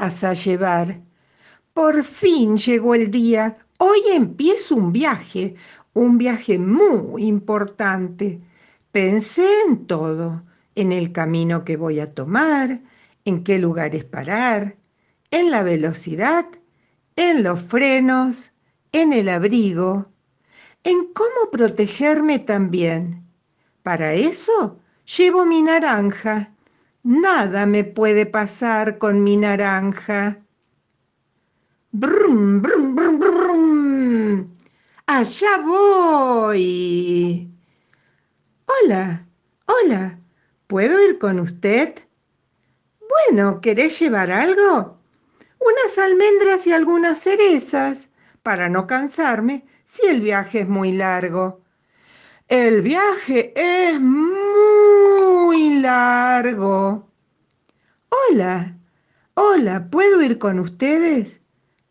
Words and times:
vas 0.00 0.46
llevar? 0.46 1.02
Por 1.74 2.04
fin 2.04 2.56
llegó 2.56 2.94
el 2.94 3.10
día. 3.10 3.58
Hoy 3.78 4.00
empiezo 4.12 4.76
un 4.76 4.92
viaje, 4.92 5.54
un 5.92 6.16
viaje 6.16 6.58
muy 6.58 7.26
importante. 7.26 8.40
Pensé 8.92 9.46
en 9.66 9.86
todo, 9.86 10.42
en 10.74 10.92
el 10.92 11.12
camino 11.12 11.64
que 11.64 11.76
voy 11.76 12.00
a 12.00 12.14
tomar, 12.14 12.80
en 13.26 13.44
qué 13.44 13.58
lugares 13.58 14.04
parar, 14.04 14.76
en 15.30 15.50
la 15.50 15.62
velocidad, 15.62 16.46
en 17.16 17.42
los 17.42 17.60
frenos, 17.60 18.52
en 18.92 19.12
el 19.12 19.28
abrigo, 19.28 20.06
en 20.82 21.12
cómo 21.12 21.50
protegerme 21.52 22.38
también. 22.38 23.22
Para 23.82 24.14
eso 24.14 24.78
llevo 25.04 25.44
mi 25.44 25.60
naranja. 25.60 26.54
Nada 27.02 27.64
me 27.64 27.84
puede 27.84 28.26
pasar 28.26 28.98
con 28.98 29.24
mi 29.24 29.36
naranja. 29.36 30.38
Brum, 31.92 32.60
brum, 32.60 32.94
brum, 32.94 33.18
brum, 33.18 34.50
Allá 35.06 35.56
voy. 35.64 37.50
Hola, 38.66 39.26
hola, 39.66 40.18
¿puedo 40.66 41.02
ir 41.02 41.18
con 41.18 41.40
usted? 41.40 41.94
Bueno, 43.08 43.62
¿querés 43.62 43.98
llevar 43.98 44.30
algo? 44.30 44.98
Unas 45.58 45.98
almendras 45.98 46.66
y 46.66 46.72
algunas 46.72 47.18
cerezas, 47.18 48.10
para 48.42 48.68
no 48.68 48.86
cansarme 48.86 49.64
si 49.86 50.06
el 50.06 50.20
viaje 50.20 50.60
es 50.60 50.68
muy 50.68 50.92
largo. 50.92 51.62
El 52.46 52.82
viaje 52.82 53.52
es 53.56 53.98
muy 54.00 55.09
largo. 55.68 57.08
Hola, 58.08 58.76
hola, 59.34 59.88
¿puedo 59.90 60.22
ir 60.22 60.38
con 60.38 60.58
ustedes? 60.58 61.40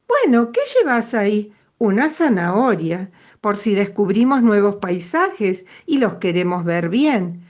Bueno, 0.08 0.52
¿qué 0.52 0.62
llevas 0.76 1.14
ahí? 1.14 1.54
Una 1.78 2.10
zanahoria, 2.10 3.12
por 3.42 3.56
si 3.58 3.76
descubrimos 3.76 4.42
nuevos 4.42 4.78
paisajes 4.78 5.66
y 5.86 6.00
los 6.00 6.16
queremos 6.16 6.66
ver 6.66 6.90
bien. 6.90 7.44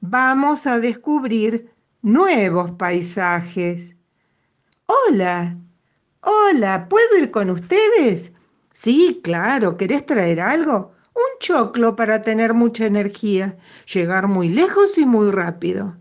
Vamos 0.00 0.66
a 0.66 0.80
descubrir 0.80 1.72
nuevos 2.02 2.72
paisajes. 2.72 3.96
Hola, 4.86 5.56
hola, 6.20 6.88
¿puedo 6.88 7.16
ir 7.18 7.30
con 7.30 7.48
ustedes? 7.50 8.32
Sí, 8.72 9.20
claro, 9.22 9.76
¿querés 9.76 10.04
traer 10.04 10.40
algo? 10.40 10.92
Choclo 11.40 11.96
para 11.96 12.22
tener 12.22 12.54
mucha 12.54 12.86
energía, 12.86 13.56
llegar 13.92 14.28
muy 14.28 14.48
lejos 14.48 14.96
y 14.98 15.06
muy 15.06 15.32
rápido. 15.32 15.96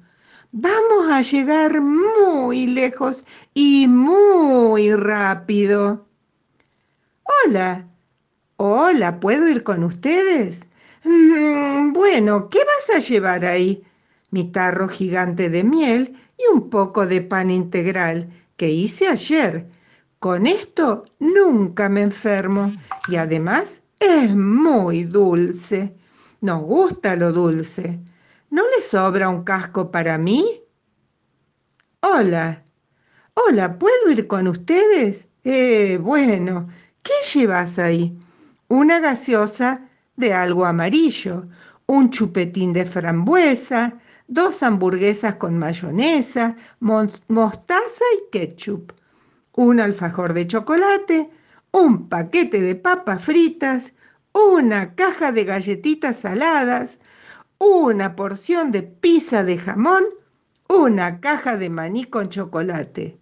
Vamos 0.51 1.09
a 1.11 1.21
llegar 1.21 1.81
muy 1.81 2.67
lejos 2.67 3.25
y 3.55 3.87
muy 3.87 4.93
rápido. 4.93 6.05
Hola, 7.23 7.87
hola, 8.57 9.19
¿puedo 9.19 9.47
ir 9.47 9.63
con 9.63 9.83
ustedes? 9.83 10.67
Mm, 11.03 11.93
bueno, 11.93 12.49
¿qué 12.49 12.59
vas 12.59 12.97
a 12.97 12.99
llevar 12.99 13.45
ahí? 13.45 13.83
Mi 14.29 14.51
tarro 14.51 14.87
gigante 14.87 15.49
de 15.49 15.63
miel 15.63 16.15
y 16.37 16.53
un 16.53 16.69
poco 16.69 17.07
de 17.07 17.21
pan 17.21 17.49
integral 17.49 18.29
que 18.57 18.69
hice 18.69 19.07
ayer 19.07 19.67
con 20.19 20.47
esto 20.47 21.05
nunca 21.19 21.87
me 21.87 22.01
enfermo 22.01 22.69
y 23.07 23.15
además 23.15 23.78
es 23.99 24.35
muy 24.35 25.03
dulce. 25.03 25.95
Nos 26.41 26.61
gusta 26.63 27.15
lo 27.15 27.31
dulce. 27.31 27.99
¿No 28.49 28.63
le 28.75 28.81
sobra 28.81 29.29
un 29.29 29.43
casco 29.43 29.91
para 29.91 30.17
mí? 30.17 30.61
Hola. 32.01 32.63
Hola, 33.33 33.77
¿puedo 33.77 34.11
ir 34.11 34.27
con 34.27 34.47
ustedes? 34.47 35.27
Eh, 35.43 35.97
bueno, 36.01 36.67
¿qué 37.03 37.13
llevas 37.33 37.79
ahí? 37.79 38.17
Una 38.67 38.99
gaseosa 38.99 39.87
de 40.15 40.33
algo 40.33 40.65
amarillo, 40.65 41.47
un 41.85 42.09
chupetín 42.09 42.73
de 42.73 42.85
frambuesa, 42.85 43.97
dos 44.27 44.63
hamburguesas 44.63 45.35
con 45.35 45.57
mayonesa, 45.57 46.55
mostaza 46.79 48.05
y 48.17 48.29
ketchup 48.31 48.93
un 49.59 49.79
alfajor 49.81 50.33
de 50.33 50.47
chocolate, 50.47 51.29
un 51.71 52.09
paquete 52.09 52.61
de 52.61 52.75
papas 52.75 53.23
fritas, 53.23 53.93
una 54.33 54.95
caja 54.95 55.31
de 55.31 55.43
galletitas 55.45 56.19
saladas, 56.19 56.99
una 57.59 58.15
porción 58.15 58.71
de 58.71 58.83
pizza 58.83 59.43
de 59.43 59.57
jamón, 59.57 60.03
una 60.67 61.19
caja 61.19 61.57
de 61.57 61.69
maní 61.69 62.05
con 62.05 62.29
chocolate. 62.29 63.19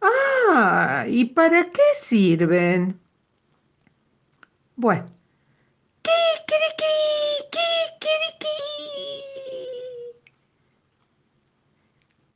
Ah, 0.00 1.04
¿y 1.08 1.26
para 1.26 1.70
qué 1.72 1.82
sirven? 1.94 3.00
Bueno. 4.76 5.06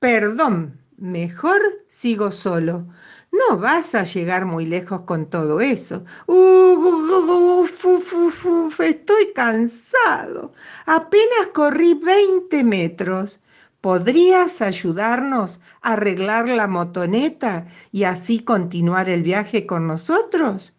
Perdón, 0.01 0.82
mejor 1.03 1.61
sigo 1.89 2.31
solo. 2.31 2.87
No 3.33 3.59
vas 3.59 3.95
a 3.95 4.05
llegar 4.05 4.47
muy 4.47 4.67
lejos 4.67 5.01
con 5.03 5.29
todo 5.29 5.61
eso. 5.61 6.05
Uf, 6.27 7.85
uf, 7.85 8.45
uf, 8.47 8.81
estoy 8.81 9.33
cansado. 9.35 10.53
Apenas 10.87 11.49
corrí 11.53 11.95
20 11.95 12.63
metros. 12.63 13.41
¿Podrías 13.81 14.63
ayudarnos 14.63 15.61
a 15.81 15.95
arreglar 15.95 16.49
la 16.49 16.69
motoneta 16.69 17.67
y 17.91 18.05
así 18.05 18.41
continuar 18.41 19.09
el 19.09 19.25
viaje 19.25 19.67
con 19.67 19.89
nosotros? 19.89 20.73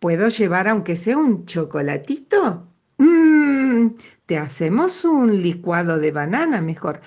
¿Puedo 0.00 0.28
llevar 0.28 0.68
aunque 0.68 0.96
sea 0.96 1.16
un 1.16 1.46
chocolatito? 1.46 2.71
Mm, 3.82 3.96
te 4.26 4.38
hacemos 4.38 5.04
un 5.04 5.42
licuado 5.42 5.98
de 5.98 6.12
banana 6.12 6.60
mejor. 6.60 7.00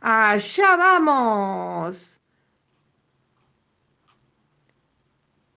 ¡Allá 0.00 0.76
vamos! 0.76 2.23